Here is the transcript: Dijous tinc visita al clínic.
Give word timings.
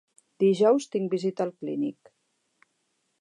Dijous 0.43 0.87
tinc 0.95 1.13
visita 1.15 1.47
al 1.47 1.53
clínic. 1.59 2.13